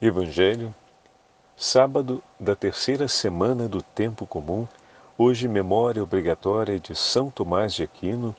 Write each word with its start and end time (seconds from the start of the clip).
Evangelho, 0.00 0.72
sábado 1.56 2.22
da 2.38 2.54
terceira 2.54 3.08
semana 3.08 3.68
do 3.68 3.82
tempo 3.82 4.28
comum, 4.28 4.64
hoje 5.18 5.48
memória 5.48 6.00
obrigatória 6.00 6.78
de 6.78 6.94
São 6.94 7.30
Tomás 7.30 7.74
de 7.74 7.82
Aquino, 7.82 8.32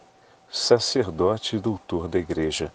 sacerdote 0.50 1.58
e 1.58 1.60
doutor 1.60 2.08
da 2.08 2.18
Igreja. 2.18 2.72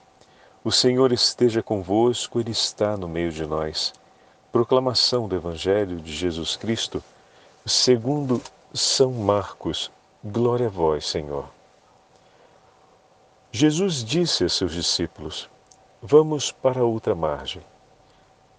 O 0.62 0.70
Senhor 0.70 1.12
esteja 1.12 1.62
convosco, 1.62 2.38
Ele 2.38 2.50
está 2.50 2.94
no 2.94 3.08
meio 3.08 3.32
de 3.32 3.46
nós. 3.46 3.94
Proclamação 4.52 5.26
do 5.26 5.34
Evangelho 5.34 5.98
de 5.98 6.12
Jesus 6.12 6.54
Cristo, 6.54 7.02
segundo 7.64 8.38
São 8.74 9.12
Marcos. 9.12 9.90
Glória 10.22 10.66
a 10.66 10.70
vós, 10.70 11.06
Senhor. 11.06 11.48
Jesus 13.50 14.04
disse 14.04 14.44
a 14.44 14.48
seus 14.50 14.72
discípulos: 14.72 15.48
Vamos 16.02 16.52
para 16.52 16.84
outra 16.84 17.14
margem. 17.14 17.62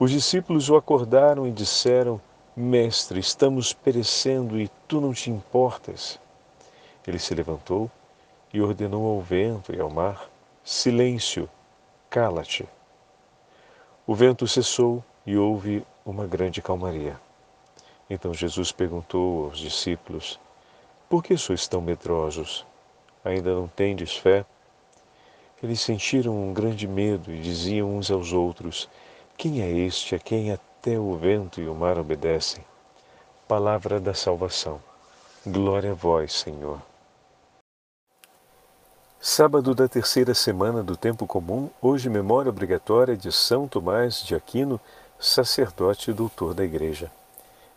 Os 0.00 0.10
discípulos 0.10 0.70
o 0.70 0.76
acordaram 0.76 1.46
e 1.46 1.52
disseram: 1.52 2.18
Mestre, 2.56 3.20
estamos 3.20 3.74
perecendo 3.74 4.58
e 4.58 4.66
tu 4.88 4.98
não 4.98 5.12
te 5.12 5.30
importas. 5.30 6.18
Ele 7.06 7.18
se 7.18 7.34
levantou 7.34 7.90
e 8.50 8.62
ordenou 8.62 9.06
ao 9.14 9.20
vento 9.20 9.74
e 9.74 9.78
ao 9.78 9.90
mar: 9.90 10.30
Silêncio, 10.64 11.50
cala-te. 12.08 12.66
O 14.06 14.14
vento 14.14 14.48
cessou 14.48 15.04
e 15.26 15.36
houve 15.36 15.84
uma 16.02 16.26
grande 16.26 16.62
calmaria. 16.62 17.20
Então 18.08 18.32
Jesus 18.32 18.72
perguntou 18.72 19.44
aos 19.44 19.58
discípulos: 19.58 20.40
Por 21.10 21.22
que 21.22 21.36
sois 21.36 21.68
tão 21.68 21.82
medrosos? 21.82 22.64
Ainda 23.22 23.54
não 23.54 23.68
tendes 23.68 24.16
fé? 24.16 24.46
Eles 25.62 25.82
sentiram 25.82 26.34
um 26.34 26.54
grande 26.54 26.88
medo 26.88 27.30
e 27.30 27.38
diziam 27.38 27.98
uns 27.98 28.10
aos 28.10 28.32
outros: 28.32 28.88
quem 29.40 29.62
é 29.62 29.70
este 29.70 30.14
a 30.14 30.18
quem 30.18 30.52
até 30.52 30.98
o 30.98 31.16
vento 31.16 31.62
e 31.62 31.66
o 31.66 31.74
mar 31.74 31.96
obedecem? 31.96 32.62
Palavra 33.48 33.98
da 33.98 34.12
salvação. 34.12 34.78
Glória 35.46 35.92
a 35.92 35.94
vós, 35.94 36.34
Senhor. 36.34 36.78
Sábado 39.18 39.74
da 39.74 39.88
terceira 39.88 40.34
semana 40.34 40.82
do 40.82 40.94
tempo 40.94 41.26
comum, 41.26 41.70
hoje 41.80 42.10
memória 42.10 42.50
obrigatória 42.50 43.16
de 43.16 43.32
São 43.32 43.66
Tomás 43.66 44.22
de 44.22 44.34
Aquino, 44.34 44.78
sacerdote 45.18 46.10
e 46.10 46.14
doutor 46.14 46.52
da 46.52 46.62
Igreja. 46.62 47.10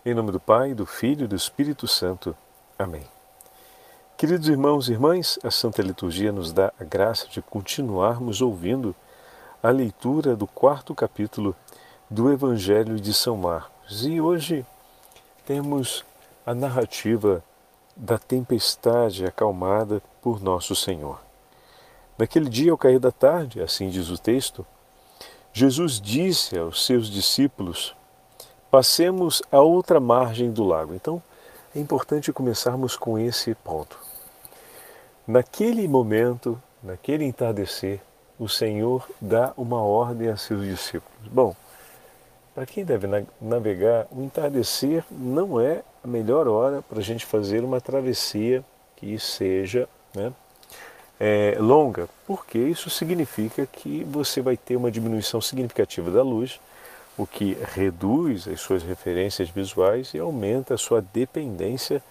Em 0.06 0.14
nome 0.14 0.34
do 0.34 0.42
Pai, 0.42 0.74
do 0.74 0.86
Filho 0.86 1.24
e 1.24 1.28
do 1.30 1.36
Espírito 1.38 1.88
Santo. 1.88 2.36
Amém. 2.78 3.06
Queridos 4.18 4.50
irmãos 4.50 4.90
e 4.90 4.92
irmãs, 4.92 5.40
a 5.42 5.50
Santa 5.50 5.82
Liturgia 5.82 6.34
nos 6.34 6.52
dá 6.52 6.74
a 6.78 6.84
graça 6.84 7.26
de 7.30 7.42
continuarmos 7.42 8.42
ouvindo 8.42 8.94
a 9.64 9.70
leitura 9.70 10.36
do 10.36 10.46
quarto 10.46 10.94
capítulo 10.94 11.56
do 12.10 12.30
Evangelho 12.30 13.00
de 13.00 13.14
São 13.14 13.38
Marcos. 13.38 14.06
E 14.06 14.20
hoje 14.20 14.66
temos 15.46 16.04
a 16.46 16.54
narrativa 16.54 17.42
da 17.96 18.18
tempestade 18.18 19.26
acalmada 19.26 20.02
por 20.22 20.44
Nosso 20.44 20.76
Senhor. 20.76 21.22
Naquele 22.18 22.50
dia, 22.50 22.74
ao 22.74 22.78
cair 22.78 23.00
da 23.00 23.10
tarde, 23.10 23.62
assim 23.62 23.88
diz 23.88 24.10
o 24.10 24.18
texto, 24.18 24.66
Jesus 25.54 26.02
disse 26.02 26.58
aos 26.58 26.86
seus 26.86 27.10
discípulos: 27.10 27.96
Passemos 28.70 29.42
a 29.50 29.62
outra 29.62 29.98
margem 29.98 30.52
do 30.52 30.66
lago. 30.66 30.94
Então, 30.94 31.24
é 31.74 31.80
importante 31.80 32.34
começarmos 32.34 32.98
com 32.98 33.18
esse 33.18 33.56
ponto. 33.56 33.98
Naquele 35.26 35.88
momento, 35.88 36.62
naquele 36.84 37.24
entardecer, 37.24 38.02
o 38.44 38.50
Senhor 38.50 39.08
dá 39.22 39.54
uma 39.56 39.82
ordem 39.82 40.28
a 40.28 40.36
seus 40.36 40.66
discípulos. 40.66 41.30
Bom, 41.32 41.56
para 42.54 42.66
quem 42.66 42.84
deve 42.84 43.08
navegar, 43.40 44.06
o 44.12 44.22
entardecer 44.22 45.06
não 45.10 45.62
é 45.62 45.82
a 46.04 46.08
melhor 46.08 46.46
hora 46.48 46.82
para 46.82 47.00
a 47.00 47.02
gente 47.02 47.26
fazer 47.26 47.64
uma 47.64 47.80
travessia 47.80 48.64
que 48.98 49.18
seja 49.18 49.88
né, 50.14 50.34
é, 51.18 51.56
longa, 51.58 52.10
porque 52.28 52.58
isso 52.60 52.90
significa 52.90 53.66
que 53.66 54.04
você 54.04 54.42
vai 54.42 54.58
ter 54.58 54.76
uma 54.76 54.92
diminuição 54.92 55.40
significativa 55.40 56.12
da 56.12 56.22
luz, 56.22 56.60
o 57.18 57.26
que 57.26 57.58
reduz 57.74 58.46
as 58.46 58.60
suas 58.60 58.84
referências 58.84 59.50
visuais 59.50 60.14
e 60.14 60.20
aumenta 60.20 60.74
a 60.74 60.78
sua 60.78 61.02
dependência 61.02 62.04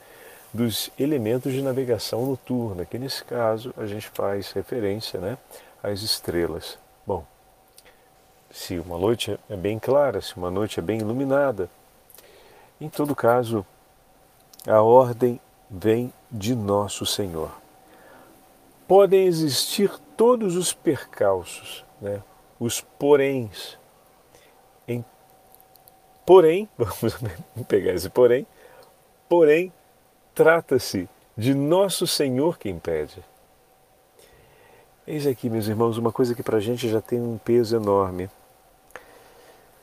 dos 0.52 0.90
elementos 0.98 1.52
de 1.52 1.60
navegação 1.60 2.24
noturna, 2.24 2.86
que 2.86 2.98
nesse 2.98 3.22
caso 3.22 3.74
a 3.76 3.84
gente 3.84 4.08
faz 4.08 4.52
referência 4.52 5.20
né, 5.20 5.36
as 5.82 6.02
estrelas. 6.02 6.78
Bom, 7.06 7.24
se 8.50 8.78
uma 8.78 8.98
noite 8.98 9.38
é 9.48 9.56
bem 9.56 9.78
clara, 9.78 10.20
se 10.20 10.36
uma 10.36 10.50
noite 10.50 10.78
é 10.78 10.82
bem 10.82 11.00
iluminada, 11.00 11.68
em 12.80 12.88
todo 12.88 13.14
caso, 13.14 13.66
a 14.66 14.80
ordem 14.82 15.40
vem 15.70 16.12
de 16.30 16.54
nosso 16.54 17.06
Senhor. 17.06 17.50
Podem 18.86 19.26
existir 19.26 19.90
todos 20.16 20.56
os 20.56 20.72
percalços, 20.72 21.84
né? 22.00 22.22
os 22.60 22.80
poréns. 22.80 23.78
Em, 24.86 25.04
porém, 26.26 26.68
vamos 26.76 27.16
pegar 27.66 27.92
esse 27.92 28.10
porém, 28.10 28.46
porém, 29.28 29.72
trata-se 30.34 31.08
de 31.36 31.54
nosso 31.54 32.06
Senhor 32.06 32.58
quem 32.58 32.78
pede. 32.78 33.24
Eis 35.04 35.26
aqui, 35.26 35.50
meus 35.50 35.66
irmãos, 35.66 35.98
uma 35.98 36.12
coisa 36.12 36.32
que 36.32 36.44
para 36.44 36.58
a 36.58 36.60
gente 36.60 36.88
já 36.88 37.00
tem 37.00 37.20
um 37.20 37.36
peso 37.36 37.74
enorme. 37.74 38.30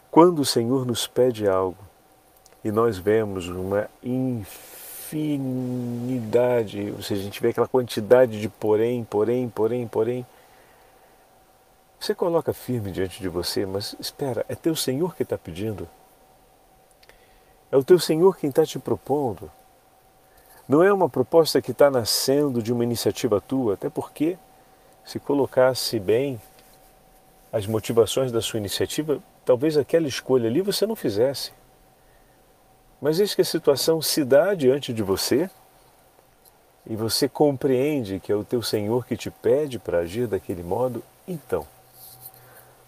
Quando 0.09 0.39
o 0.39 0.45
Senhor 0.45 0.85
nos 0.85 1.07
pede 1.07 1.45
algo 1.45 1.77
e 2.63 2.71
nós 2.71 2.97
vemos 2.97 3.49
uma 3.49 3.89
infinidade, 4.01 4.49
ou 6.95 7.03
seja, 7.03 7.19
a 7.19 7.23
gente 7.25 7.41
vê 7.41 7.49
aquela 7.49 7.67
quantidade 7.67 8.39
de 8.39 8.47
porém, 8.47 9.03
porém, 9.03 9.49
porém, 9.49 9.85
porém, 9.89 10.25
você 11.99 12.15
coloca 12.15 12.53
firme 12.53 12.89
diante 12.89 13.21
de 13.21 13.27
você, 13.27 13.65
mas 13.65 13.97
espera, 13.99 14.45
é 14.47 14.55
teu 14.55 14.73
Senhor 14.73 15.13
que 15.17 15.23
está 15.23 15.37
pedindo? 15.37 15.85
É 17.69 17.75
o 17.75 17.83
teu 17.83 17.99
Senhor 17.99 18.37
quem 18.37 18.49
está 18.49 18.65
te 18.65 18.79
propondo? 18.79 19.51
Não 20.65 20.81
é 20.81 20.93
uma 20.93 21.09
proposta 21.09 21.61
que 21.61 21.71
está 21.71 21.91
nascendo 21.91 22.63
de 22.63 22.71
uma 22.71 22.85
iniciativa 22.85 23.41
tua, 23.41 23.73
até 23.73 23.89
porque 23.89 24.37
se 25.09 25.19
colocasse 25.19 25.99
bem 25.99 26.39
as 27.51 27.65
motivações 27.65 28.31
da 28.31 28.43
sua 28.43 28.59
iniciativa, 28.59 29.19
talvez 29.43 29.75
aquela 29.75 30.07
escolha 30.07 30.47
ali 30.47 30.61
você 30.61 30.85
não 30.85 30.95
fizesse. 30.95 31.51
Mas 33.01 33.19
eis 33.19 33.33
que 33.33 33.41
a 33.41 33.45
situação 33.45 34.03
se 34.03 34.23
dá 34.23 34.53
diante 34.53 34.93
de 34.93 35.01
você 35.01 35.49
e 36.85 36.95
você 36.95 37.27
compreende 37.27 38.19
que 38.19 38.31
é 38.31 38.35
o 38.35 38.43
teu 38.43 38.61
Senhor 38.61 39.03
que 39.03 39.17
te 39.17 39.31
pede 39.31 39.79
para 39.79 39.97
agir 39.97 40.27
daquele 40.27 40.61
modo, 40.61 41.03
então, 41.27 41.65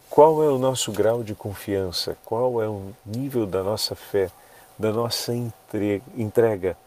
qual 0.08 0.44
é 0.44 0.48
o 0.48 0.60
nosso 0.60 0.92
grau 0.92 1.24
de 1.24 1.34
confiança? 1.34 2.16
Qual 2.24 2.62
é 2.62 2.70
o 2.70 2.92
nível 3.04 3.48
da 3.48 3.64
nossa 3.64 3.96
fé, 3.96 4.30
da 4.78 4.92
nossa 4.92 5.34
entrega, 5.34 6.78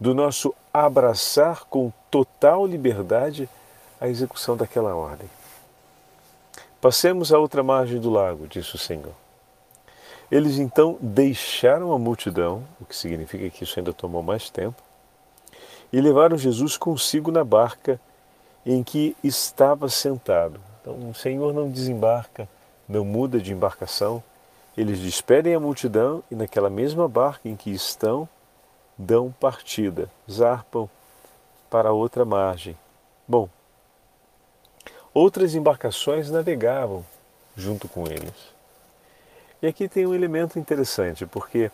do 0.00 0.14
nosso 0.14 0.54
abraçar 0.72 1.64
com 1.64 1.92
total 2.10 2.66
liberdade 2.66 3.46
a 4.00 4.08
execução 4.08 4.56
daquela 4.56 4.94
ordem. 4.94 5.28
Passemos 6.80 7.32
à 7.32 7.38
outra 7.38 7.62
margem 7.62 8.00
do 8.00 8.10
lago, 8.10 8.46
disse 8.46 8.74
o 8.74 8.78
Senhor. 8.78 9.14
Eles 10.30 10.58
então 10.58 10.98
deixaram 11.00 11.92
a 11.92 11.98
multidão, 11.98 12.64
o 12.80 12.84
que 12.84 12.96
significa 12.96 13.48
que 13.48 13.64
isso 13.64 13.78
ainda 13.78 13.92
tomou 13.92 14.22
mais 14.22 14.50
tempo, 14.50 14.82
e 15.92 16.00
levaram 16.00 16.36
Jesus 16.36 16.76
consigo 16.76 17.30
na 17.30 17.44
barca 17.44 18.00
em 18.64 18.82
que 18.82 19.16
estava 19.22 19.88
sentado. 19.88 20.60
Então 20.80 21.10
o 21.10 21.14
Senhor 21.14 21.54
não 21.54 21.70
desembarca, 21.70 22.48
não 22.88 23.04
muda 23.04 23.40
de 23.40 23.52
embarcação. 23.52 24.22
Eles 24.76 24.98
despedem 24.98 25.54
a 25.54 25.60
multidão 25.60 26.22
e 26.30 26.34
naquela 26.34 26.68
mesma 26.68 27.08
barca 27.08 27.48
em 27.48 27.56
que 27.56 27.70
estão, 27.70 28.28
dão 28.98 29.32
partida, 29.40 30.10
zarpam 30.30 30.88
para 31.70 31.92
outra 31.92 32.24
margem. 32.24 32.76
Bom, 33.26 33.48
Outras 35.18 35.54
embarcações 35.54 36.30
navegavam 36.30 37.02
junto 37.56 37.88
com 37.88 38.06
eles. 38.06 38.34
E 39.62 39.66
aqui 39.66 39.88
tem 39.88 40.06
um 40.06 40.14
elemento 40.14 40.58
interessante, 40.58 41.24
porque 41.24 41.70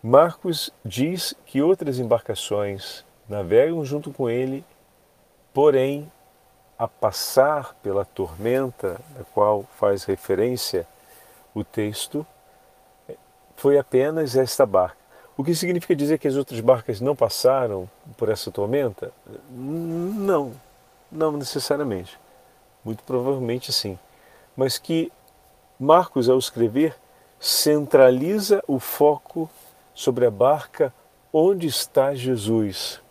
Marcos 0.00 0.70
diz 0.84 1.34
que 1.44 1.60
outras 1.60 1.98
embarcações 1.98 3.04
navegam 3.28 3.84
junto 3.84 4.12
com 4.12 4.30
ele, 4.30 4.64
porém, 5.52 6.08
a 6.78 6.86
passar 6.86 7.74
pela 7.82 8.04
tormenta, 8.04 9.00
da 9.18 9.24
qual 9.34 9.64
faz 9.76 10.04
referência 10.04 10.86
o 11.56 11.64
texto, 11.64 12.24
foi 13.56 13.78
apenas 13.78 14.36
esta 14.36 14.64
barca. 14.64 14.96
O 15.36 15.42
que 15.42 15.56
significa 15.56 15.96
dizer 15.96 16.20
que 16.20 16.28
as 16.28 16.36
outras 16.36 16.60
barcas 16.60 17.00
não 17.00 17.16
passaram 17.16 17.90
por 18.16 18.28
essa 18.28 18.48
tormenta? 18.52 19.10
Não, 19.50 20.52
não 21.10 21.32
necessariamente. 21.32 22.22
Muito 22.84 23.02
provavelmente 23.04 23.72
sim. 23.72 23.98
Mas 24.56 24.78
que 24.78 25.10
Marcos, 25.78 26.28
ao 26.28 26.38
escrever, 26.38 26.96
centraliza 27.40 28.62
o 28.68 28.78
foco 28.78 29.50
sobre 29.92 30.26
a 30.26 30.30
barca 30.30 30.92
onde 31.32 31.66
está 31.66 32.14
Jesus. 32.14 33.02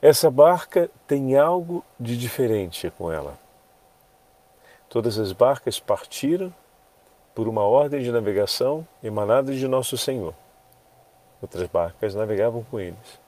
Essa 0.00 0.30
barca 0.30 0.90
tem 1.06 1.36
algo 1.36 1.84
de 1.98 2.16
diferente 2.16 2.90
com 2.90 3.10
ela. 3.10 3.38
Todas 4.88 5.18
as 5.18 5.32
barcas 5.32 5.80
partiram 5.80 6.54
por 7.34 7.48
uma 7.48 7.62
ordem 7.62 8.02
de 8.02 8.12
navegação 8.12 8.86
emanada 9.02 9.52
de 9.52 9.66
Nosso 9.66 9.98
Senhor. 9.98 10.34
Outras 11.42 11.66
barcas 11.68 12.14
navegavam 12.14 12.62
com 12.70 12.78
eles. 12.78 13.18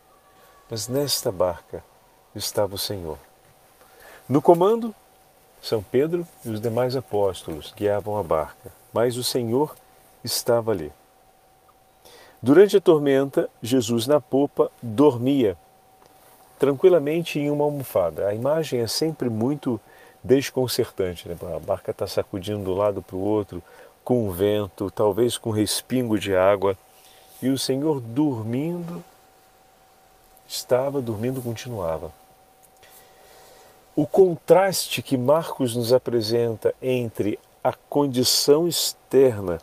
Mas 0.70 0.86
nesta 0.86 1.32
barca 1.32 1.82
estava 2.34 2.74
o 2.74 2.78
Senhor. 2.78 3.18
No 4.28 4.42
comando, 4.42 4.92
São 5.62 5.80
Pedro 5.80 6.26
e 6.44 6.48
os 6.48 6.60
demais 6.60 6.96
apóstolos 6.96 7.72
guiavam 7.76 8.18
a 8.18 8.24
barca, 8.24 8.72
mas 8.92 9.16
o 9.16 9.22
Senhor 9.22 9.76
estava 10.24 10.72
ali. 10.72 10.92
Durante 12.42 12.76
a 12.76 12.80
tormenta, 12.80 13.48
Jesus 13.62 14.08
na 14.08 14.20
popa 14.20 14.68
dormia 14.82 15.56
tranquilamente 16.58 17.38
em 17.38 17.50
uma 17.50 17.64
almofada. 17.64 18.26
A 18.26 18.34
imagem 18.34 18.80
é 18.80 18.88
sempre 18.88 19.30
muito 19.30 19.80
desconcertante. 20.24 21.28
Né? 21.28 21.36
A 21.54 21.60
barca 21.60 21.92
está 21.92 22.08
sacudindo 22.08 22.72
um 22.72 22.76
lado 22.76 23.02
para 23.02 23.14
o 23.14 23.20
outro, 23.20 23.62
com 24.02 24.28
vento, 24.32 24.90
talvez 24.90 25.38
com 25.38 25.50
respingo 25.50 26.18
de 26.18 26.34
água, 26.34 26.76
e 27.40 27.48
o 27.48 27.58
Senhor 27.58 28.00
dormindo, 28.00 29.04
estava 30.48 31.00
dormindo, 31.00 31.40
continuava. 31.40 32.10
O 33.98 34.06
contraste 34.06 35.00
que 35.00 35.16
Marcos 35.16 35.74
nos 35.74 35.90
apresenta 35.90 36.74
entre 36.82 37.38
a 37.64 37.72
condição 37.72 38.68
externa 38.68 39.56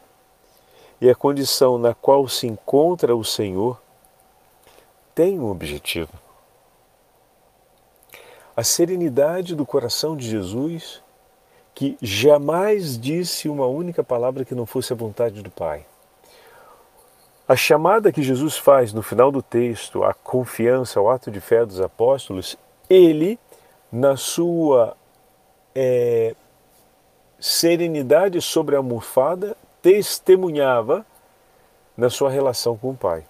e 0.99 1.07
a 1.07 1.13
condição 1.13 1.77
na 1.77 1.93
qual 1.93 2.27
se 2.27 2.47
encontra 2.47 3.15
o 3.15 3.23
Senhor 3.23 3.79
tem 5.13 5.39
um 5.39 5.51
objetivo. 5.51 6.11
A 8.57 8.63
serenidade 8.63 9.55
do 9.55 9.67
coração 9.67 10.17
de 10.17 10.27
Jesus, 10.27 11.03
que 11.75 11.95
jamais 12.01 12.99
disse 12.99 13.47
uma 13.47 13.67
única 13.67 14.03
palavra 14.03 14.43
que 14.43 14.55
não 14.55 14.65
fosse 14.65 14.91
a 14.93 14.95
vontade 14.95 15.43
do 15.43 15.51
Pai. 15.51 15.85
A 17.47 17.55
chamada 17.55 18.11
que 18.11 18.23
Jesus 18.23 18.57
faz 18.57 18.93
no 18.93 19.03
final 19.03 19.31
do 19.31 19.43
texto, 19.43 20.03
a 20.03 20.11
confiança, 20.11 20.99
o 20.99 21.07
ato 21.07 21.29
de 21.29 21.39
fé 21.39 21.63
dos 21.63 21.79
apóstolos, 21.79 22.57
ele, 22.89 23.39
na 23.93 24.17
sua 24.17 24.97
é, 25.75 26.35
serenidade 27.39 28.41
sobre 28.41 28.73
a 28.73 28.79
almofada, 28.79 29.55
testemunhava 29.83 31.05
na 31.95 32.09
sua 32.09 32.31
relação 32.31 32.75
com 32.75 32.89
o 32.89 32.97
Pai. 32.97 33.23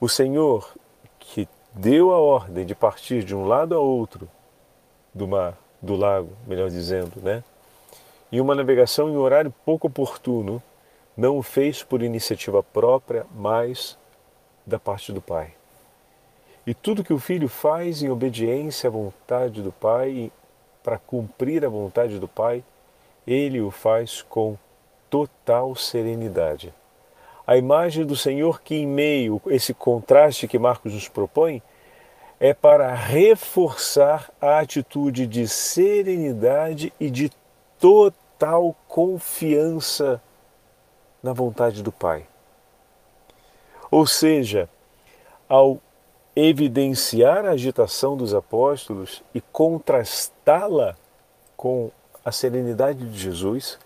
O 0.00 0.08
Senhor 0.08 0.72
que 1.18 1.48
deu 1.74 2.12
a 2.12 2.18
ordem 2.18 2.64
de 2.64 2.76
partir 2.76 3.24
de 3.24 3.34
um 3.34 3.44
lado 3.44 3.74
a 3.74 3.80
outro 3.80 4.28
do 5.12 5.26
mar, 5.26 5.58
do 5.80 5.96
lago, 5.96 6.30
melhor 6.46 6.70
dizendo, 6.70 7.20
né? 7.20 7.42
Em 8.30 8.40
uma 8.40 8.54
navegação 8.54 9.10
em 9.10 9.16
horário 9.16 9.52
pouco 9.64 9.88
oportuno, 9.88 10.62
não 11.16 11.36
o 11.38 11.42
fez 11.42 11.82
por 11.82 12.02
iniciativa 12.02 12.62
própria, 12.62 13.26
mas 13.34 13.98
da 14.64 14.78
parte 14.78 15.12
do 15.12 15.20
Pai. 15.20 15.54
E 16.66 16.74
tudo 16.74 17.04
que 17.04 17.12
o 17.12 17.18
filho 17.18 17.48
faz 17.48 18.02
em 18.02 18.08
obediência 18.08 18.88
à 18.88 18.90
vontade 18.90 19.62
do 19.62 19.72
Pai, 19.72 20.30
para 20.82 20.98
cumprir 20.98 21.64
a 21.64 21.68
vontade 21.68 22.18
do 22.18 22.28
Pai, 22.28 22.64
ele 23.26 23.60
o 23.60 23.70
faz 23.70 24.22
com 24.22 24.56
total 25.08 25.74
serenidade 25.74 26.72
a 27.46 27.56
imagem 27.56 28.06
do 28.06 28.16
Senhor 28.16 28.60
que, 28.62 28.74
em 28.74 28.86
meio 28.86 29.40
a 29.46 29.52
esse 29.52 29.74
contraste 29.74 30.46
que 30.46 30.58
Marcos 30.58 30.94
nos 30.94 31.08
propõe, 31.08 31.62
é 32.38 32.52
para 32.54 32.94
reforçar 32.94 34.30
a 34.40 34.58
atitude 34.58 35.26
de 35.26 35.46
serenidade 35.46 36.92
e 36.98 37.10
de 37.10 37.30
total 37.78 38.76
confiança 38.88 40.20
na 41.22 41.32
vontade 41.32 41.82
do 41.82 41.92
Pai. 41.92 42.26
Ou 43.90 44.06
seja, 44.06 44.68
ao 45.48 45.78
evidenciar 46.34 47.44
a 47.44 47.50
agitação 47.50 48.16
dos 48.16 48.34
apóstolos 48.34 49.22
e 49.34 49.40
contrastá-la 49.40 50.96
com 51.56 51.90
a 52.24 52.32
serenidade 52.32 53.06
de 53.08 53.18
Jesus, 53.18 53.78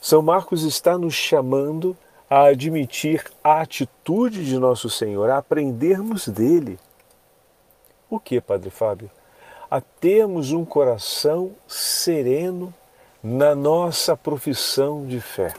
São 0.00 0.20
Marcos 0.20 0.62
está 0.64 0.98
nos 0.98 1.14
chamando 1.14 1.96
a 2.28 2.46
admitir 2.46 3.24
a 3.42 3.60
atitude 3.60 4.44
de 4.44 4.58
nosso 4.58 4.90
Senhor, 4.90 5.30
a 5.30 5.38
aprendermos 5.38 6.26
dele. 6.26 6.78
O 8.10 8.18
que, 8.18 8.40
Padre 8.40 8.70
Fábio? 8.70 9.10
A 9.70 9.80
termos 9.80 10.52
um 10.52 10.64
coração 10.64 11.52
sereno 11.66 12.72
na 13.22 13.54
nossa 13.54 14.16
profissão 14.16 15.06
de 15.06 15.20
fé. 15.20 15.54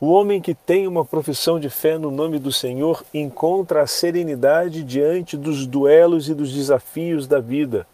O 0.00 0.12
homem 0.12 0.40
que 0.40 0.54
tem 0.54 0.86
uma 0.86 1.04
profissão 1.04 1.58
de 1.58 1.68
fé 1.68 1.98
no 1.98 2.10
nome 2.10 2.38
do 2.38 2.52
Senhor 2.52 3.04
encontra 3.12 3.82
a 3.82 3.86
serenidade 3.86 4.84
diante 4.84 5.36
dos 5.36 5.66
duelos 5.66 6.28
e 6.28 6.34
dos 6.34 6.52
desafios 6.52 7.26
da 7.26 7.40
vida. 7.40 7.86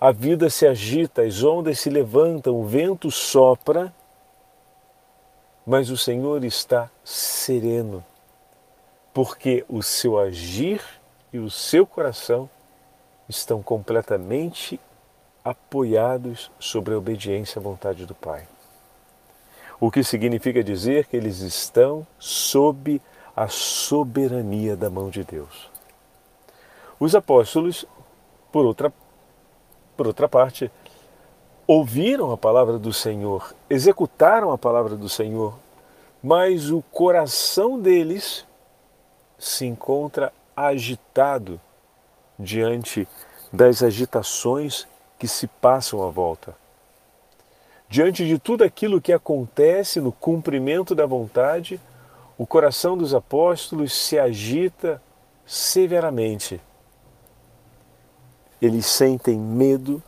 A 0.00 0.12
vida 0.12 0.48
se 0.48 0.66
agita, 0.66 1.22
as 1.22 1.42
ondas 1.42 1.78
se 1.78 1.90
levantam, 1.90 2.58
o 2.58 2.64
vento 2.64 3.10
sopra 3.10 3.92
mas 5.70 5.88
o 5.88 5.96
Senhor 5.96 6.42
está 6.44 6.90
sereno, 7.04 8.04
porque 9.12 9.64
o 9.68 9.82
seu 9.84 10.18
agir 10.18 10.82
e 11.32 11.38
o 11.38 11.48
seu 11.48 11.86
coração 11.86 12.50
estão 13.28 13.62
completamente 13.62 14.80
apoiados 15.44 16.50
sobre 16.58 16.94
a 16.94 16.98
obediência 16.98 17.60
à 17.60 17.62
vontade 17.62 18.04
do 18.04 18.16
Pai. 18.16 18.48
O 19.80 19.90
que 19.90 20.04
significa 20.04 20.62
dizer 20.62 21.06
que 21.06 21.16
eles 21.16 21.40
estão 21.40 22.06
sob 22.18 23.00
a 23.34 23.48
soberania 23.48 24.76
da 24.76 24.90
mão 24.90 25.08
de 25.08 25.24
Deus. 25.24 25.70
Os 26.98 27.14
apóstolos, 27.14 27.86
por 28.52 28.66
outra, 28.66 28.92
por 29.96 30.06
outra 30.06 30.28
parte, 30.28 30.70
ouviram 31.66 32.30
a 32.30 32.36
palavra 32.36 32.78
do 32.78 32.92
Senhor, 32.92 33.54
executaram 33.70 34.52
a 34.52 34.58
palavra 34.58 34.94
do 34.96 35.08
Senhor, 35.08 35.54
mas 36.22 36.70
o 36.70 36.82
coração 36.82 37.80
deles 37.80 38.46
se 39.38 39.64
encontra 39.64 40.30
agitado 40.54 41.58
diante 42.38 43.08
das 43.50 43.82
agitações 43.82 44.86
que 45.18 45.26
se 45.26 45.46
passam 45.46 46.06
à 46.06 46.10
volta. 46.10 46.59
Diante 47.90 48.24
de 48.24 48.38
tudo 48.38 48.62
aquilo 48.62 49.00
que 49.00 49.12
acontece 49.12 50.00
no 50.00 50.12
cumprimento 50.12 50.94
da 50.94 51.04
vontade, 51.04 51.80
o 52.38 52.46
coração 52.46 52.96
dos 52.96 53.12
apóstolos 53.12 53.92
se 53.92 54.16
agita 54.16 55.02
severamente. 55.44 56.60
Eles 58.62 58.86
sentem 58.86 59.36
medo 59.36 60.00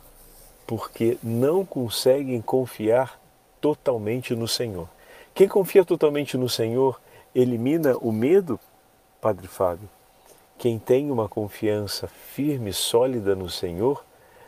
porque 0.65 1.17
não 1.21 1.65
conseguem 1.65 2.39
confiar 2.39 3.19
totalmente 3.59 4.33
no 4.33 4.47
Senhor. 4.47 4.87
Quem 5.33 5.49
confia 5.49 5.83
totalmente 5.83 6.37
no 6.37 6.47
Senhor 6.47 7.01
elimina 7.35 7.97
o 7.97 8.13
medo, 8.13 8.57
Padre 9.19 9.49
Fábio. 9.49 9.89
Quem 10.57 10.79
tem 10.79 11.11
uma 11.11 11.27
confiança 11.27 12.07
firme 12.07 12.71
sólida 12.71 13.35
no 13.35 13.49
Senhor 13.49 14.05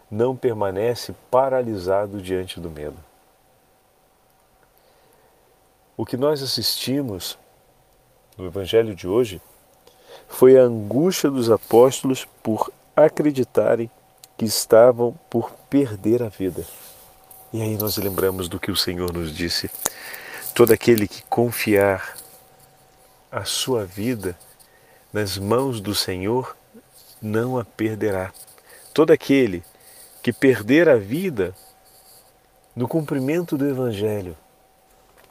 não 0.09 0.37
permanece 0.37 1.13
paralisado 1.29 2.21
diante 2.21 2.61
do 2.61 2.69
medo. 2.69 2.95
O 5.97 6.05
que 6.05 6.17
nós 6.17 6.43
assistimos 6.43 7.37
no 8.37 8.45
Evangelho 8.45 8.93
de 8.93 9.07
hoje 9.07 9.41
foi 10.27 10.59
a 10.59 10.63
angústia 10.63 11.29
dos 11.29 11.49
apóstolos 11.49 12.27
por 12.43 12.69
acreditarem 12.93 13.89
que 14.37 14.43
estavam 14.43 15.17
por 15.29 15.51
perder 15.69 16.21
a 16.21 16.27
vida. 16.27 16.65
E 17.53 17.61
aí 17.61 17.77
nós 17.77 17.95
lembramos 17.95 18.49
do 18.49 18.59
que 18.59 18.71
o 18.71 18.75
Senhor 18.75 19.13
nos 19.13 19.33
disse: 19.33 19.71
todo 20.53 20.73
aquele 20.73 21.07
que 21.07 21.23
confiar 21.23 22.17
a 23.31 23.45
sua 23.45 23.85
vida 23.85 24.37
nas 25.13 25.37
mãos 25.37 25.79
do 25.79 25.95
Senhor 25.95 26.57
não 27.21 27.57
a 27.57 27.63
perderá. 27.63 28.33
Todo 28.93 29.11
aquele 29.11 29.63
que 30.21 30.33
perder 30.33 30.89
a 30.89 30.97
vida 30.97 31.55
no 32.75 32.85
cumprimento 32.85 33.57
do 33.57 33.65
Evangelho 33.65 34.35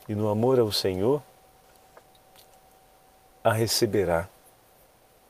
e 0.08 0.14
no 0.14 0.28
amor 0.28 0.58
ao 0.58 0.70
Senhor, 0.70 1.22
a 3.42 3.52
receberá 3.52 4.28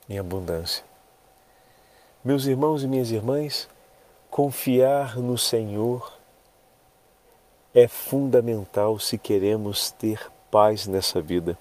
em 0.09 0.19
abundância. 0.19 0.85
Meus 2.25 2.47
irmãos 2.47 2.83
e 2.83 2.89
minhas 2.89 3.11
irmãs, 3.11 3.69
confiar 4.31 5.17
no 5.17 5.37
Senhor 5.37 6.13
é 7.75 7.89
fundamental 7.89 8.99
se 8.99 9.19
queremos 9.19 9.91
ter 9.91 10.31
paz 10.51 10.87
nessa 10.87 11.21
vida. 11.21 11.59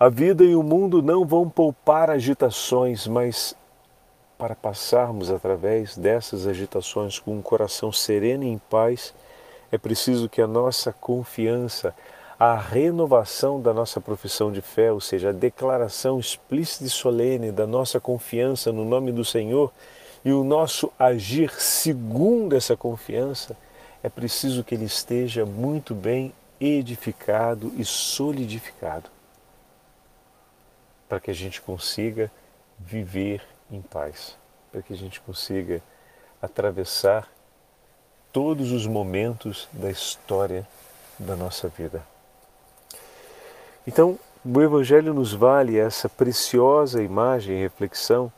A 0.00 0.08
vida 0.08 0.44
e 0.44 0.54
o 0.54 0.62
mundo 0.62 1.00
não 1.00 1.24
vão 1.24 1.48
poupar 1.48 2.10
agitações, 2.10 3.06
mas 3.06 3.56
para 4.36 4.54
passarmos 4.54 5.30
através 5.30 5.96
dessas 5.96 6.46
agitações 6.46 7.18
com 7.18 7.32
um 7.36 7.42
coração 7.42 7.90
sereno 7.90 8.44
e 8.44 8.48
em 8.48 8.58
paz, 8.58 9.12
é 9.70 9.78
preciso 9.78 10.28
que 10.28 10.40
a 10.40 10.46
nossa 10.46 10.92
confiança, 10.92 11.94
a 12.38 12.56
renovação 12.56 13.60
da 13.60 13.74
nossa 13.74 14.00
profissão 14.00 14.50
de 14.50 14.62
fé, 14.62 14.92
ou 14.92 15.00
seja, 15.00 15.30
a 15.30 15.32
declaração 15.32 16.18
explícita 16.18 16.84
e 16.84 16.90
solene 16.90 17.52
da 17.52 17.66
nossa 17.66 18.00
confiança 18.00 18.72
no 18.72 18.84
nome 18.84 19.12
do 19.12 19.24
Senhor 19.24 19.72
e 20.24 20.32
o 20.32 20.42
nosso 20.42 20.92
agir 20.98 21.50
segundo 21.60 22.56
essa 22.56 22.76
confiança, 22.76 23.56
é 24.02 24.08
preciso 24.08 24.64
que 24.64 24.74
ele 24.74 24.84
esteja 24.84 25.44
muito 25.44 25.94
bem 25.94 26.32
edificado 26.60 27.72
e 27.76 27.84
solidificado 27.84 29.10
para 31.08 31.20
que 31.20 31.30
a 31.30 31.34
gente 31.34 31.60
consiga 31.60 32.30
viver 32.78 33.42
em 33.70 33.80
paz, 33.80 34.36
para 34.70 34.82
que 34.82 34.92
a 34.92 34.96
gente 34.96 35.20
consiga 35.20 35.82
atravessar 36.40 37.28
todos 38.32 38.72
os 38.72 38.86
momentos 38.86 39.68
da 39.72 39.90
história 39.90 40.66
da 41.18 41.34
nossa 41.34 41.68
vida. 41.68 42.02
Então, 43.86 44.18
o 44.44 44.60
Evangelho 44.60 45.12
nos 45.12 45.32
vale 45.32 45.78
essa 45.78 46.08
preciosa 46.08 47.02
imagem 47.02 47.56
e 47.56 47.62
reflexão 47.62 48.32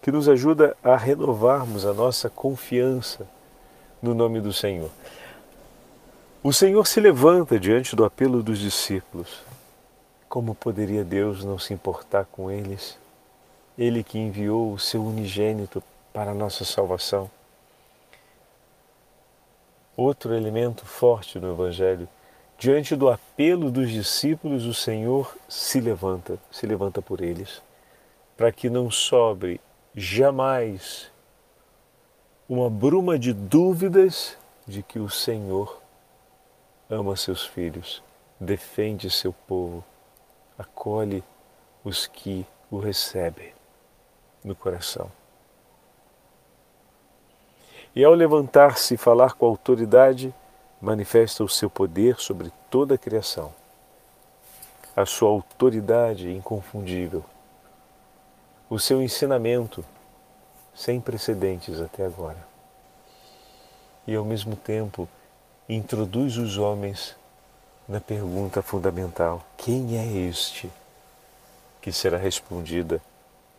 que 0.00 0.12
nos 0.12 0.28
ajuda 0.28 0.76
a 0.82 0.96
renovarmos 0.96 1.84
a 1.84 1.92
nossa 1.92 2.30
confiança 2.30 3.26
no 4.00 4.14
nome 4.14 4.40
do 4.40 4.52
Senhor. 4.52 4.90
O 6.42 6.52
Senhor 6.52 6.86
se 6.86 7.00
levanta 7.00 7.58
diante 7.58 7.96
do 7.96 8.04
apelo 8.04 8.42
dos 8.42 8.58
discípulos. 8.58 9.42
Como 10.28 10.54
poderia 10.54 11.02
Deus 11.02 11.44
não 11.44 11.58
se 11.58 11.74
importar 11.74 12.26
com 12.26 12.50
eles? 12.50 12.96
Ele 13.76 14.04
que 14.04 14.18
enviou 14.18 14.72
o 14.72 14.78
seu 14.78 15.04
unigênito 15.04 15.82
para 16.12 16.30
a 16.30 16.34
nossa 16.34 16.64
salvação. 16.64 17.28
Outro 19.98 20.32
elemento 20.32 20.86
forte 20.86 21.40
no 21.40 21.50
Evangelho, 21.50 22.08
diante 22.56 22.94
do 22.94 23.10
apelo 23.10 23.68
dos 23.68 23.90
discípulos, 23.90 24.64
o 24.64 24.72
Senhor 24.72 25.36
se 25.48 25.80
levanta, 25.80 26.38
se 26.52 26.68
levanta 26.68 27.02
por 27.02 27.20
eles, 27.20 27.60
para 28.36 28.52
que 28.52 28.70
não 28.70 28.92
sobre 28.92 29.60
jamais 29.96 31.10
uma 32.48 32.70
bruma 32.70 33.18
de 33.18 33.32
dúvidas 33.32 34.38
de 34.68 34.84
que 34.84 35.00
o 35.00 35.10
Senhor 35.10 35.82
ama 36.88 37.16
seus 37.16 37.44
filhos, 37.44 38.00
defende 38.38 39.10
seu 39.10 39.32
povo, 39.32 39.84
acolhe 40.56 41.24
os 41.82 42.06
que 42.06 42.46
o 42.70 42.78
recebem 42.78 43.52
no 44.44 44.54
coração. 44.54 45.17
E 47.98 48.04
ao 48.04 48.14
levantar-se 48.14 48.94
e 48.94 48.96
falar 48.96 49.32
com 49.32 49.44
autoridade, 49.44 50.32
manifesta 50.80 51.42
o 51.42 51.48
seu 51.48 51.68
poder 51.68 52.20
sobre 52.20 52.52
toda 52.70 52.94
a 52.94 52.98
criação, 52.98 53.52
a 54.94 55.04
sua 55.04 55.28
autoridade 55.28 56.30
inconfundível, 56.30 57.24
o 58.70 58.78
seu 58.78 59.02
ensinamento 59.02 59.84
sem 60.72 61.00
precedentes 61.00 61.80
até 61.80 62.06
agora. 62.06 62.38
E 64.06 64.14
ao 64.14 64.24
mesmo 64.24 64.54
tempo 64.54 65.08
introduz 65.68 66.36
os 66.36 66.56
homens 66.56 67.16
na 67.88 68.00
pergunta 68.00 68.62
fundamental: 68.62 69.44
quem 69.56 69.98
é 69.98 70.06
este? 70.06 70.70
Que 71.80 71.90
será 71.90 72.16
respondida: 72.16 73.02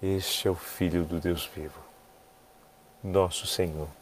Este 0.01 0.47
é 0.47 0.51
o 0.51 0.55
Filho 0.55 1.03
do 1.03 1.19
Deus 1.19 1.45
vivo, 1.53 1.81
nosso 3.03 3.45
Senhor, 3.45 3.98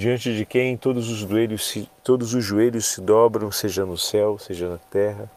diante 0.00 0.34
de 0.34 0.46
quem 0.46 0.78
todos 0.78 1.10
os 1.10 1.18
joelhos 1.18 1.68
se, 1.68 1.86
todos 2.02 2.32
os 2.32 2.42
joelhos 2.42 2.86
se 2.86 3.02
dobram, 3.02 3.52
seja 3.52 3.84
no 3.84 3.98
céu, 3.98 4.38
seja 4.38 4.66
na 4.66 4.78
terra 4.78 5.30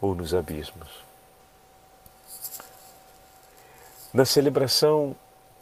ou 0.00 0.14
nos 0.14 0.32
abismos. 0.32 0.88
Na 4.10 4.24
celebração 4.24 5.14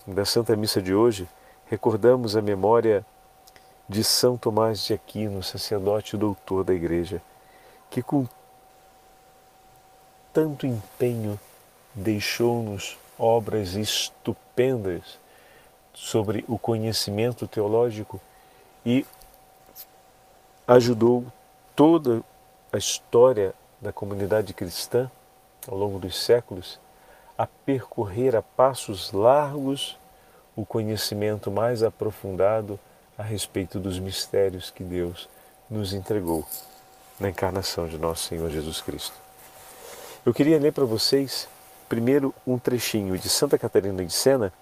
da 0.06 0.24
Santa 0.24 0.54
Missa 0.54 0.80
de 0.80 0.94
hoje, 0.94 1.28
recordamos 1.66 2.36
a 2.36 2.40
memória 2.40 3.04
de 3.88 4.04
São 4.04 4.36
Tomás 4.36 4.84
de 4.84 4.94
Aquino, 4.94 5.42
sacerdote 5.42 6.14
e 6.14 6.18
doutor 6.20 6.62
da 6.62 6.72
Igreja, 6.72 7.20
que 7.90 8.00
com 8.00 8.24
tanto 10.32 10.64
empenho 10.64 11.40
deixou-nos 11.92 12.96
obras 13.18 13.74
estupendas 13.74 15.18
sobre 15.98 16.44
o 16.46 16.56
conhecimento 16.56 17.48
teológico 17.48 18.20
e 18.86 19.04
ajudou 20.66 21.26
toda 21.74 22.22
a 22.72 22.78
história 22.78 23.52
da 23.80 23.92
comunidade 23.92 24.54
cristã 24.54 25.10
ao 25.66 25.76
longo 25.76 25.98
dos 25.98 26.16
séculos 26.16 26.78
a 27.36 27.46
percorrer 27.46 28.36
a 28.36 28.42
passos 28.42 29.10
largos 29.10 29.98
o 30.54 30.64
conhecimento 30.64 31.50
mais 31.50 31.82
aprofundado 31.82 32.78
a 33.18 33.22
respeito 33.22 33.80
dos 33.80 33.98
mistérios 33.98 34.70
que 34.70 34.84
Deus 34.84 35.28
nos 35.68 35.92
entregou 35.92 36.46
na 37.18 37.28
encarnação 37.28 37.88
de 37.88 37.98
nosso 37.98 38.28
Senhor 38.28 38.48
Jesus 38.50 38.80
Cristo. 38.80 39.16
Eu 40.24 40.32
queria 40.32 40.60
ler 40.60 40.72
para 40.72 40.84
vocês 40.84 41.48
primeiro 41.88 42.32
um 42.46 42.56
trechinho 42.56 43.18
de 43.18 43.28
Santa 43.28 43.58
Catarina 43.58 44.04
de 44.04 44.12
Sena 44.12 44.52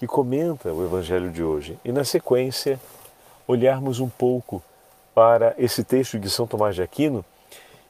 que 0.00 0.06
comenta 0.06 0.72
o 0.72 0.82
Evangelho 0.82 1.30
de 1.30 1.42
hoje 1.42 1.78
e, 1.84 1.92
na 1.92 2.04
sequência, 2.04 2.80
olharmos 3.46 4.00
um 4.00 4.08
pouco 4.08 4.62
para 5.14 5.54
esse 5.58 5.84
texto 5.84 6.18
de 6.18 6.30
São 6.30 6.46
Tomás 6.46 6.74
de 6.74 6.80
Aquino 6.80 7.22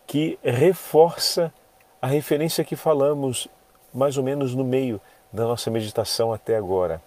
que 0.08 0.36
reforça 0.42 1.54
a 2.02 2.08
referência 2.08 2.64
que 2.64 2.74
falamos 2.74 3.46
mais 3.94 4.16
ou 4.16 4.24
menos 4.24 4.56
no 4.56 4.64
meio 4.64 5.00
da 5.32 5.44
nossa 5.44 5.70
meditação 5.70 6.32
até 6.32 6.56
agora 6.56 7.00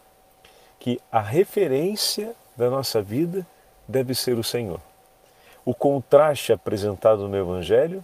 que 0.79 1.01
a 1.11 1.19
referência 1.19 2.33
da 2.55 2.69
nossa 2.69 3.01
vida 3.01 3.45
deve 3.85 4.15
ser 4.15 4.37
o 4.37 4.43
Senhor. 4.43 4.79
O 5.65 5.75
contraste 5.75 6.53
apresentado 6.53 7.27
no 7.27 7.35
Evangelho 7.35 8.01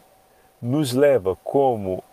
nos 0.61 0.91
leva, 0.91 1.37
como 1.45 2.03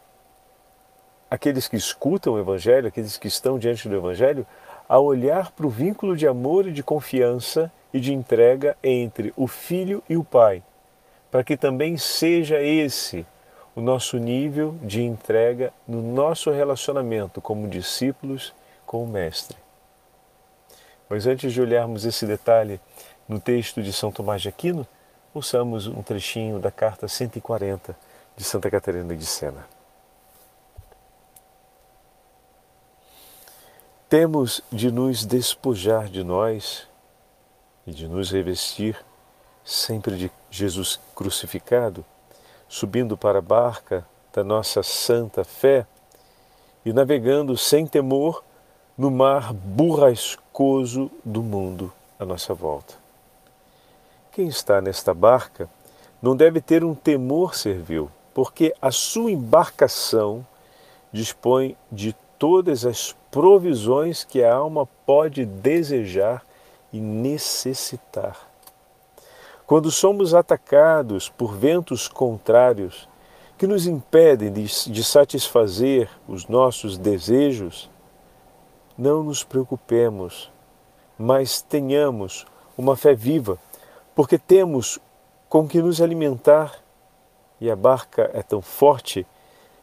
aqueles 1.28 1.66
que 1.66 1.76
escutam 1.76 2.34
o 2.34 2.38
Evangelho, 2.38 2.86
aqueles 2.86 3.18
que 3.18 3.26
estão 3.26 3.58
diante 3.58 3.88
do 3.88 3.96
Evangelho, 3.96 4.46
a 4.88 4.98
olhar 4.98 5.52
para 5.52 5.66
o 5.66 5.70
vínculo 5.70 6.16
de 6.16 6.26
amor 6.26 6.66
e 6.66 6.72
de 6.72 6.82
confiança 6.82 7.72
e 7.92 8.00
de 8.00 8.12
entrega 8.12 8.76
entre 8.82 9.32
o 9.36 9.46
Filho 9.46 10.02
e 10.08 10.16
o 10.16 10.24
Pai, 10.24 10.62
para 11.30 11.42
que 11.42 11.56
também 11.56 11.96
seja 11.96 12.60
esse 12.60 13.26
o 13.74 13.80
nosso 13.80 14.16
nível 14.16 14.74
de 14.82 15.02
entrega 15.02 15.72
no 15.86 16.00
nosso 16.00 16.50
relacionamento 16.50 17.40
como 17.40 17.68
discípulos 17.68 18.54
com 18.86 19.04
o 19.04 19.06
Mestre. 19.06 19.56
Mas 21.08 21.26
antes 21.26 21.52
de 21.52 21.60
olharmos 21.60 22.04
esse 22.04 22.26
detalhe 22.26 22.80
no 23.28 23.38
texto 23.38 23.82
de 23.82 23.92
São 23.92 24.10
Tomás 24.10 24.40
de 24.40 24.48
Aquino, 24.48 24.86
ouçamos 25.34 25.86
um 25.86 26.02
trechinho 26.02 26.58
da 26.58 26.70
carta 26.70 27.06
140 27.06 27.94
de 28.36 28.44
Santa 28.44 28.70
Catarina 28.70 29.14
de 29.14 29.26
Sena. 29.26 29.75
Temos 34.08 34.62
de 34.70 34.92
nos 34.92 35.24
despojar 35.24 36.08
de 36.08 36.22
nós 36.22 36.86
e 37.84 37.90
de 37.90 38.06
nos 38.06 38.30
revestir 38.30 38.96
sempre 39.64 40.16
de 40.16 40.30
Jesus 40.48 41.00
crucificado, 41.12 42.04
subindo 42.68 43.16
para 43.16 43.40
a 43.40 43.42
barca 43.42 44.06
da 44.32 44.44
nossa 44.44 44.80
santa 44.80 45.42
fé 45.42 45.84
e 46.84 46.92
navegando 46.92 47.56
sem 47.56 47.84
temor 47.84 48.44
no 48.96 49.10
mar 49.10 49.52
burrascoso 49.52 51.10
do 51.24 51.42
mundo 51.42 51.92
à 52.16 52.24
nossa 52.24 52.54
volta. 52.54 52.94
quem 54.30 54.46
está 54.46 54.80
nesta 54.80 55.12
barca 55.12 55.68
não 56.22 56.36
deve 56.36 56.60
ter 56.60 56.84
um 56.84 56.94
temor 56.94 57.56
servil, 57.56 58.08
porque 58.32 58.72
a 58.80 58.92
sua 58.92 59.32
embarcação 59.32 60.46
dispõe 61.12 61.76
de 61.90 62.14
todas 62.38 62.84
as 62.84 63.14
provisões 63.30 64.24
que 64.24 64.42
a 64.42 64.54
alma 64.54 64.86
pode 65.04 65.44
desejar 65.44 66.44
e 66.92 67.00
necessitar. 67.00 68.38
Quando 69.66 69.90
somos 69.90 70.32
atacados 70.32 71.28
por 71.28 71.54
ventos 71.54 72.06
contrários 72.06 73.08
que 73.58 73.66
nos 73.66 73.86
impedem 73.86 74.52
de, 74.52 74.64
de 74.64 75.04
satisfazer 75.04 76.08
os 76.28 76.46
nossos 76.46 76.96
desejos, 76.96 77.90
não 78.96 79.24
nos 79.24 79.42
preocupemos, 79.42 80.50
mas 81.18 81.60
tenhamos 81.60 82.46
uma 82.78 82.96
fé 82.96 83.14
viva, 83.14 83.58
porque 84.14 84.38
temos 84.38 84.98
com 85.48 85.66
que 85.66 85.82
nos 85.82 86.00
alimentar 86.00 86.74
e 87.60 87.70
a 87.70 87.76
barca 87.76 88.30
é 88.32 88.42
tão 88.42 88.62
forte 88.62 89.26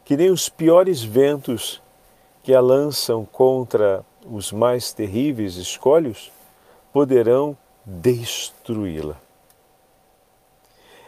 que 0.06 0.16
nem 0.16 0.30
os 0.30 0.48
piores 0.48 1.04
ventos 1.04 1.83
que 2.44 2.54
a 2.54 2.60
lançam 2.60 3.26
contra 3.26 4.06
os 4.26 4.52
mais 4.52 4.92
terríveis 4.92 5.56
escolhos 5.56 6.32
poderão 6.92 7.58
destruí-la. 7.86 9.18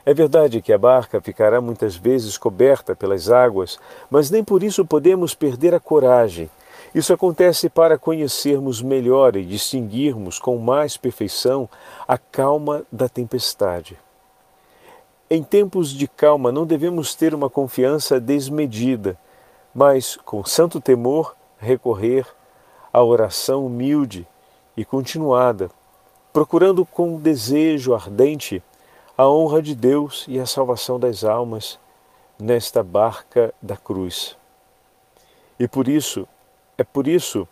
É 0.06 0.14
verdade 0.14 0.62
que 0.62 0.72
a 0.72 0.78
barca 0.78 1.20
ficará 1.20 1.60
muitas 1.60 1.96
vezes 1.96 2.38
coberta 2.38 2.96
pelas 2.96 3.30
águas, 3.30 3.80
mas 4.10 4.30
nem 4.30 4.44
por 4.44 4.64
isso 4.64 4.86
podemos 4.86 5.34
perder 5.34 5.74
a 5.74 5.80
coragem. 5.80 6.50
Isso 6.94 7.12
acontece 7.12 7.70
para 7.70 7.98
conhecermos 7.98 8.82
melhor 8.82 9.36
e 9.36 9.44
distinguirmos 9.44 10.40
com 10.40 10.58
mais 10.58 10.96
perfeição 10.96 11.68
a 12.08 12.18
calma 12.18 12.86
da 12.92 13.10
tempestade. 13.10 13.98
Em 15.28 15.42
tempos 15.42 15.90
de 15.90 16.08
calma 16.08 16.52
não 16.52 16.66
devemos 16.66 17.16
ter 17.16 17.34
uma 17.34 17.50
confiança 17.50 18.20
desmedida, 18.20 19.18
mas 19.76 20.16
com 20.24 20.46
santo 20.46 20.80
temor 20.80 21.36
recorrer 21.60 22.26
à 22.94 23.04
oração 23.04 23.66
humilde 23.66 24.26
e 24.78 24.86
continuada, 24.86 25.70
procurando 26.32 26.86
com 26.86 27.20
desejo 27.20 27.94
ardente 27.94 28.64
a 29.18 29.28
honra 29.28 29.62
de 29.62 29.76
Deus 29.76 30.24
e 30.30 30.40
a 30.40 30.46
salvação 30.46 30.98
das 30.98 31.26
almas 31.26 31.78
nesta 32.40 32.82
barca 32.82 33.54
da 33.62 33.76
cruz. 33.76 34.38
E 35.60 35.68
por 35.68 35.90
isso, 35.90 36.26
é 36.78 36.84
por 36.84 37.06
isso 37.06 37.46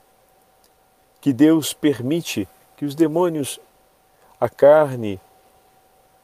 que 1.20 1.34
Deus 1.34 1.74
permite 1.74 2.48
que 2.77 2.86
os 2.86 2.96
demônios, 2.96 3.60
a 4.39 4.48
carne 4.48 5.20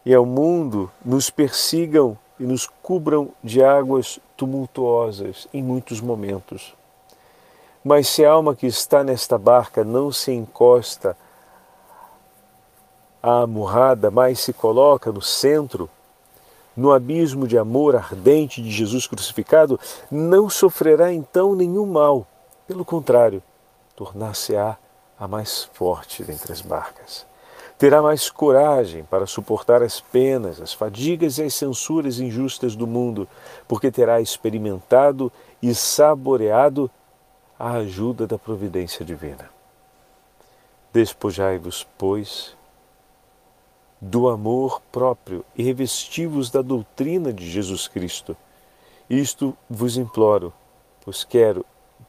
e 0.06 0.14
ao 0.14 0.26
mundo 0.26 0.90
nos 1.04 1.30
persigam 1.30 2.18
e 2.40 2.44
nos 2.44 2.68
cubram 2.82 3.30
de 3.44 3.64
águas 3.64 4.20
tumultuosas 4.38 5.48
em 5.54 5.62
muitos 5.62 6.00
momentos. 6.00 6.74
Mas 7.84 8.08
se 8.08 8.26
a 8.26 8.32
alma 8.32 8.56
que 8.56 8.68
está 8.68 9.04
nesta 9.04 9.38
barca 9.38 9.84
não 9.84 10.12
se 10.12 10.32
encosta 10.32 11.18
à 13.22 13.42
amurrada, 13.42 14.10
mas 14.10 14.40
se 14.40 14.54
coloca 14.54 15.12
no 15.12 15.22
centro, 15.22 15.90
no 16.76 16.92
abismo 16.92 17.48
de 17.48 17.58
amor 17.58 17.96
ardente 17.96 18.62
de 18.62 18.72
Jesus 18.72 19.06
crucificado, 19.06 19.80
não 20.10 20.50
sofrerá 20.50 21.12
então 21.12 21.56
nenhum 21.56 21.86
mal. 21.86 22.26
Pelo 22.66 22.86
contrário, 22.86 23.44
tornar-se-á 23.96 24.78
a 25.20 25.28
mais 25.28 25.66
forte 25.74 26.24
dentre 26.24 26.54
as 26.54 26.62
barcas 26.62 27.28
terá 27.80 28.02
mais 28.02 28.30
coragem 28.30 29.06
para 29.06 29.26
suportar 29.26 29.82
as 29.82 30.02
penas, 30.02 30.60
as 30.62 30.74
fadigas 30.74 31.38
e 31.38 31.44
as 31.44 31.54
censuras 31.54 32.20
injustas 32.20 32.76
do 32.76 32.86
mundo, 32.86 33.26
porque 33.70 33.90
terá 33.90 34.20
experimentado 34.20 35.32
e 35.64 35.74
saboreado 35.74 36.92
a 37.58 37.72
ajuda 37.72 38.28
da 38.28 38.38
providência 38.38 39.06
divina. 39.06 39.50
Despojai-vos, 40.92 41.88
pois, 41.98 42.54
do 44.02 44.28
amor 44.28 44.82
próprio 44.92 45.46
e 45.56 45.64
revesti-vos 45.64 46.50
da 46.50 46.62
doutrina 46.62 47.32
de 47.32 47.50
Jesus 47.50 47.88
Cristo. 47.88 48.36
Isto 49.10 49.56
vos 49.70 49.96
imploro, 49.96 50.52
pois 51.06 51.24
quero 51.24 51.66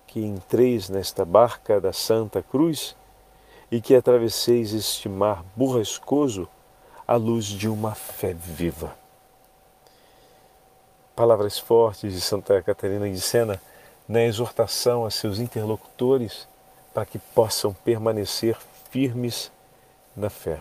que 0.09 0.19
entreis 0.19 0.89
nesta 0.89 1.25
barca 1.25 1.81
da 1.81 1.93
Santa 1.93 2.43
Cruz 2.43 2.97
e 3.71 3.81
que 3.81 3.95
atravesseis 3.95 4.73
este 4.73 5.09
mar 5.09 5.45
burrascoso 5.55 6.49
à 7.07 7.17
luz 7.17 7.47
de 7.47 7.69
uma 7.69 7.95
fé 7.95 8.33
viva. 8.33 8.97
Palavras 11.15 11.59
fortes 11.59 12.13
de 12.13 12.21
Santa 12.21 12.61
Catarina 12.63 13.09
de 13.09 13.21
Sena 13.21 13.61
na 14.09 14.23
exortação 14.23 15.05
a 15.05 15.11
seus 15.11 15.39
interlocutores 15.39 16.49
para 16.93 17.07
que 17.07 17.19
possam 17.19 17.73
permanecer 17.73 18.57
firmes 18.91 19.53
na 20.17 20.29
fé. 20.29 20.61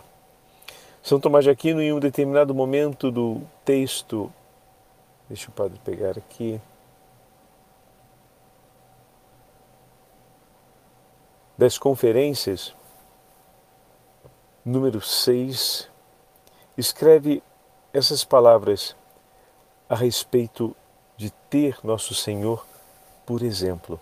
São 1.02 1.18
Tomás 1.18 1.44
de 1.44 1.50
Aquino, 1.50 1.80
em 1.80 1.92
um 1.92 1.98
determinado 1.98 2.54
momento 2.54 3.10
do 3.10 3.40
texto, 3.64 4.32
deixa 5.28 5.48
o 5.48 5.52
padre 5.52 5.80
pegar 5.84 6.18
aqui, 6.18 6.60
das 11.56 11.78
conferências, 11.78 12.74
número 14.64 15.00
6, 15.00 15.88
escreve 16.76 17.42
essas 17.92 18.24
palavras 18.24 18.96
a 19.88 19.94
respeito 19.94 20.74
de 21.16 21.30
ter 21.48 21.78
nosso 21.82 22.14
Senhor 22.14 22.64
por 23.30 23.42
exemplo. 23.42 24.00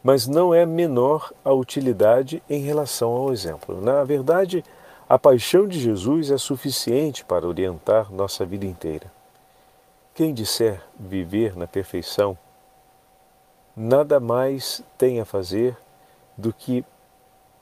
Mas 0.00 0.28
não 0.28 0.54
é 0.54 0.64
menor 0.64 1.32
a 1.44 1.52
utilidade 1.52 2.40
em 2.48 2.60
relação 2.60 3.10
ao 3.10 3.32
exemplo. 3.32 3.80
Na 3.80 4.04
verdade, 4.04 4.64
a 5.08 5.18
paixão 5.18 5.66
de 5.66 5.80
Jesus 5.80 6.30
é 6.30 6.38
suficiente 6.38 7.24
para 7.24 7.48
orientar 7.48 8.12
nossa 8.12 8.46
vida 8.46 8.64
inteira. 8.64 9.12
Quem 10.14 10.32
disser 10.32 10.80
viver 10.96 11.56
na 11.56 11.66
perfeição, 11.66 12.38
nada 13.76 14.20
mais 14.20 14.84
tem 14.96 15.20
a 15.20 15.24
fazer 15.24 15.76
do 16.40 16.52
que 16.52 16.84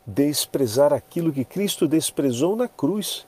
desprezar 0.07 0.93
aquilo 0.93 1.33
que 1.33 1.45
Cristo 1.45 1.87
desprezou 1.87 2.57
na 2.57 2.67
cruz 2.67 3.27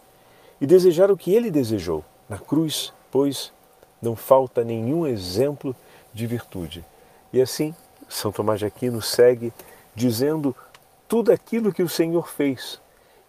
e 0.61 0.67
desejar 0.67 1.11
o 1.11 1.17
que 1.17 1.35
ele 1.35 1.51
desejou. 1.51 2.03
Na 2.29 2.39
cruz, 2.39 2.93
pois, 3.11 3.53
não 4.01 4.17
falta 4.17 4.65
nenhum 4.65 5.07
exemplo 5.07 5.77
de 6.15 6.27
virtude. 6.27 6.85
E 7.33 7.41
assim, 7.41 7.75
São 8.09 8.33
Tomás 8.33 8.61
de 8.61 8.67
Aquino 8.67 9.03
segue 9.03 9.53
dizendo 9.95 10.57
tudo 11.07 11.33
aquilo 11.33 11.73
que 11.73 11.83
o 11.83 11.89
Senhor 11.89 12.29
fez 12.29 12.81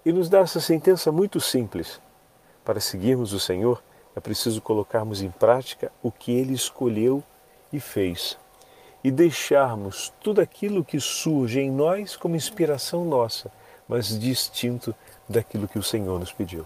e 0.06 0.12
nos 0.12 0.30
dá 0.30 0.40
essa 0.40 0.60
sentença 0.60 1.12
muito 1.12 1.42
simples. 1.42 2.00
Para 2.64 2.80
seguirmos 2.80 3.34
o 3.34 3.40
Senhor, 3.40 3.84
é 4.16 4.20
preciso 4.20 4.62
colocarmos 4.62 5.22
em 5.22 5.32
prática 5.32 5.92
o 6.02 6.12
que 6.12 6.32
ele 6.32 6.54
escolheu 6.54 7.24
e 7.74 7.80
fez 7.80 8.38
e 9.04 9.10
deixarmos 9.10 10.14
tudo 10.22 10.42
aquilo 10.42 10.84
que 10.84 11.00
surge 11.00 11.60
em 11.60 11.72
nós 11.72 12.16
como 12.16 12.36
inspiração 12.36 13.04
nossa, 13.04 13.52
mas 13.88 14.18
distinto 14.20 14.94
daquilo 15.28 15.68
que 15.68 15.80
o 15.80 15.84
Senhor 15.84 16.20
nos 16.20 16.32
pediu. 16.32 16.66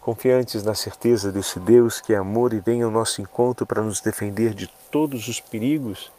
Confiantes 0.00 0.62
na 0.62 0.74
certeza 0.74 1.30
desse 1.30 1.60
Deus 1.60 2.00
que 2.00 2.14
é 2.14 2.16
amor 2.16 2.54
e 2.54 2.60
vem 2.60 2.82
ao 2.82 2.90
nosso 2.90 3.20
encontro 3.20 3.66
para 3.66 3.82
nos 3.82 4.00
defender 4.00 4.54
de 4.54 4.66
todos 4.90 5.28
os 5.28 5.40
perigos 5.40 6.10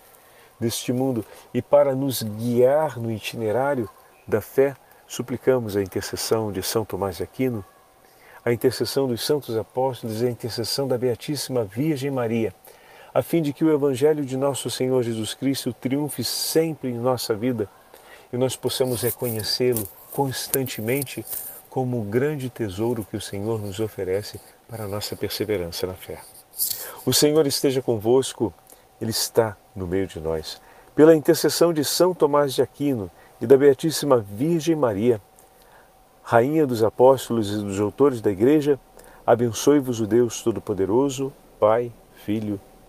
deste 0.59 0.93
mundo 0.93 1.25
e 1.53 1.61
para 1.61 1.95
nos 1.95 2.21
guiar 2.21 2.99
no 2.99 3.11
itinerário 3.11 3.89
da 4.27 4.41
fé, 4.41 4.75
suplicamos 5.07 5.75
a 5.75 5.81
intercessão 5.81 6.51
de 6.51 6.61
São 6.61 6.85
Tomás 6.85 7.17
de 7.17 7.23
Aquino, 7.23 7.65
a 8.45 8.53
intercessão 8.53 9.07
dos 9.07 9.25
santos 9.25 9.57
apóstolos 9.57 10.21
e 10.21 10.27
a 10.27 10.29
intercessão 10.29 10.87
da 10.87 10.97
Beatíssima 10.97 11.63
Virgem 11.63 12.11
Maria 12.11 12.53
a 13.13 13.21
fim 13.21 13.41
de 13.41 13.53
que 13.53 13.63
o 13.63 13.73
Evangelho 13.73 14.23
de 14.23 14.37
nosso 14.37 14.69
Senhor 14.69 15.01
Jesus 15.03 15.33
Cristo 15.33 15.73
triunfe 15.73 16.23
sempre 16.23 16.89
em 16.89 16.97
nossa 16.97 17.33
vida 17.33 17.67
e 18.31 18.37
nós 18.37 18.55
possamos 18.55 19.01
reconhecê-lo 19.01 19.87
constantemente 20.11 21.25
como 21.69 21.99
o 21.99 22.03
grande 22.03 22.49
tesouro 22.49 23.05
que 23.09 23.17
o 23.17 23.21
Senhor 23.21 23.59
nos 23.59 23.79
oferece 23.79 24.39
para 24.67 24.85
a 24.85 24.87
nossa 24.87 25.15
perseverança 25.15 25.87
na 25.87 25.93
fé. 25.93 26.19
O 27.05 27.13
Senhor 27.13 27.45
esteja 27.47 27.81
convosco, 27.81 28.53
Ele 29.01 29.11
está 29.11 29.57
no 29.75 29.87
meio 29.87 30.07
de 30.07 30.19
nós. 30.19 30.61
Pela 30.95 31.15
intercessão 31.15 31.73
de 31.73 31.83
São 31.83 32.13
Tomás 32.13 32.53
de 32.53 32.61
Aquino 32.61 33.09
e 33.39 33.47
da 33.47 33.57
Beatíssima 33.57 34.17
Virgem 34.17 34.75
Maria, 34.75 35.21
Rainha 36.21 36.67
dos 36.67 36.83
Apóstolos 36.83 37.51
e 37.51 37.57
dos 37.57 37.79
Autores 37.79 38.21
da 38.21 38.29
Igreja, 38.29 38.79
abençoe-vos 39.25 39.99
o 39.99 40.05
Deus 40.05 40.43
Todo-Poderoso, 40.43 41.33
Pai, 41.59 41.91
Filho 42.25 42.59